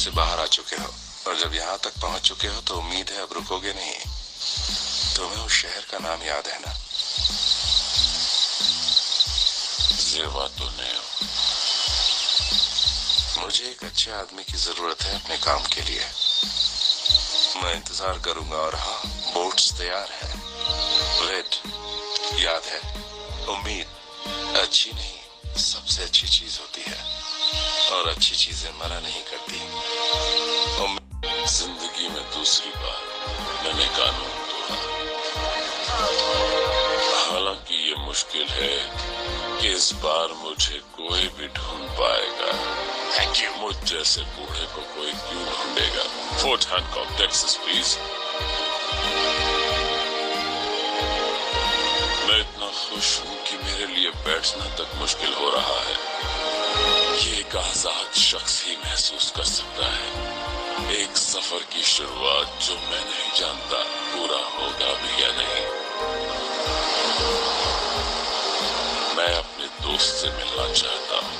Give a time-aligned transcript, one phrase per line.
[0.00, 0.88] से बाहर आ चुके हो।
[1.26, 3.94] और जब यहाँ तक पहुँच चुके हो तो उम्मीद है अब रुकोगे नहीं।
[5.16, 6.72] तुम्हें उस शहर का नाम याद है ना?
[10.10, 11.04] जेवा तो नहीं हो।
[13.42, 16.04] मुझे एक अच्छे आदमी की ज़रूरत है अपने काम के लिए।
[17.62, 19.00] मैं इंतज़ार करूँगा और हाँ
[19.34, 20.28] बोट्स तैयार है।
[21.20, 21.50] वेट
[22.40, 22.80] याद है,
[23.54, 23.86] उम्मीद
[24.58, 25.18] अच्छी नहीं,
[25.62, 26.98] सबसे अच्छी चीज़ होती है।
[27.92, 29.58] और अच्छी चीज़ें मना नहीं करती।
[32.40, 33.00] दूसरी बार
[33.62, 34.76] मैंने कानून तोड़ा
[37.22, 38.76] हालाँकि ये मुश्किल है
[39.60, 42.50] कि इस बार मुझे कोई भी ढूंढ पाएगा।
[43.16, 46.04] थैंक यू मुझ जैसे बूढ़े को कोई क्यों ढूंढेगा?
[46.42, 47.90] फोर्ट हैंकॉक टेक्सास प्लीज़
[52.26, 55.96] मैं इतना खुश हूँ कि मेरे लिए बैठना तक मुश्किल हो रहा है।
[57.20, 59.89] ये एक आज़ाद शख्स ही महसूस कर सकता है
[61.50, 63.78] सफ़र की शुरुआत जो मैं नहीं जानता,
[64.10, 65.64] पूरा होगा भी या नहीं।
[69.16, 71.39] मैं अपने दोस्त से मिलना चाहता